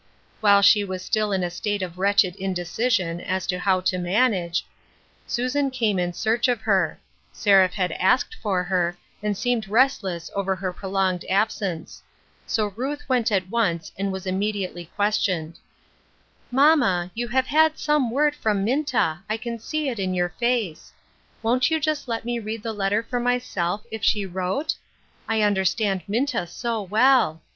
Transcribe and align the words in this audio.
While 0.39 0.63
she 0.63 0.83
was 0.83 1.05
still 1.05 1.31
in 1.31 1.43
a 1.43 1.51
state 1.51 1.83
of 1.83 1.99
wretched 1.99 2.35
indecision 2.37 3.21
as 3.21 3.45
to 3.45 3.59
how 3.59 3.81
to 3.81 3.99
manage, 3.99 4.65
Susan 5.27 5.69
came 5.69 5.99
in 5.99 6.11
search 6.11 6.47
of 6.47 6.61
her; 6.61 6.99
Seraph 7.31 7.73
had 7.73 7.91
asked 7.91 8.33
for 8.41 8.63
her, 8.63 8.97
and 9.21 9.37
seemed 9.37 9.67
restless 9.67 10.31
over 10.33 10.55
her 10.55 10.73
prolonged 10.73 11.23
absence; 11.29 12.01
so 12.47 12.73
Ruth 12.75 13.07
went 13.07 13.31
at 13.31 13.49
once, 13.51 13.91
and 13.95 14.11
was 14.11 14.25
immedi 14.25 14.67
ately 14.67 14.89
questioned:—" 14.95 15.59
Mamma, 16.49 17.11
you 17.13 17.27
have 17.27 17.45
had 17.45 17.77
some 17.77 18.09
word 18.09 18.33
from 18.33 18.63
Minta, 18.63 19.19
I 19.29 19.37
can 19.37 19.59
see 19.59 19.87
it 19.87 19.99
in 19.99 20.15
your 20.15 20.29
face. 20.29 20.91
Won't 21.43 21.69
you 21.69 21.79
just 21.79 22.07
let 22.07 22.25
me 22.25 22.39
read 22.39 22.63
the 22.63 22.73
letter 22.73 23.03
for 23.03 23.19
myself, 23.19 23.83
if 23.91 24.03
she 24.03 24.25
wrote? 24.25 24.73
I 25.27 25.43
under 25.43 25.63
stand 25.63 26.01
Minta 26.07 26.47
so 26.47 26.81
well 26.81 27.43